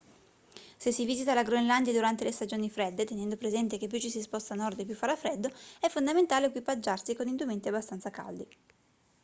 se 0.79 0.91
si 0.91 1.05
visita 1.05 1.35
la 1.35 1.43
groenlandia 1.43 1.93
durante 1.93 2.23
le 2.23 2.31
stagioni 2.31 2.71
fredde 2.71 3.05
tenendo 3.05 3.37
presente 3.37 3.77
che 3.77 3.85
più 3.85 3.99
ci 3.99 4.09
si 4.09 4.19
sposta 4.23 4.55
a 4.55 4.57
nord 4.57 4.79
e 4.79 4.85
più 4.85 4.95
farà 4.95 5.15
freddo 5.15 5.51
è 5.79 5.89
fondamentale 5.89 6.47
equipaggiarsi 6.47 7.13
con 7.13 7.27
indumenti 7.27 7.67
abbastanza 7.67 8.09
caldi 8.09 8.47